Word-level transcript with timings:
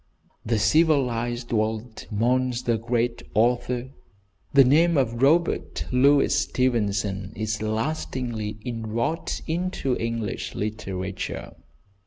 The 0.43 0.57
civilised 0.57 1.51
world 1.53 2.07
mourns 2.09 2.63
the 2.63 2.79
great 2.79 3.21
author. 3.35 3.91
The 4.51 4.63
name 4.63 4.97
of 4.97 5.21
Robert 5.21 5.85
Louis 5.91 6.35
Stevenson 6.35 7.33
is 7.35 7.61
lastingly 7.61 8.57
inwrought 8.65 9.41
into 9.45 9.95
English 9.97 10.55
literature. 10.55 11.51